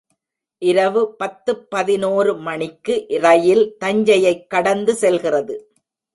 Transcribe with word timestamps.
இரவு 0.57 1.15
பத்துப் 1.23 1.69
பதினோரு 1.69 2.37
மணிக்கு 2.37 3.05
ரயில் 3.09 3.77
தஞ்சையைக் 3.85 4.47
கடந்து 4.47 4.95
செல்கிறது. 4.95 5.73